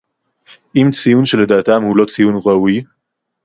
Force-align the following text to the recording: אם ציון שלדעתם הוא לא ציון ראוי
אם 0.75 0.87
ציון 0.91 1.25
שלדעתם 1.25 1.83
הוא 1.83 1.97
לא 1.97 2.05
ציון 2.05 2.33
ראוי 2.45 2.83